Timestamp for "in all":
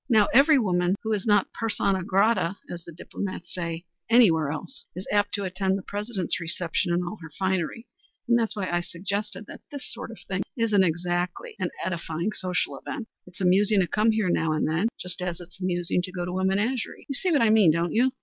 6.91-7.19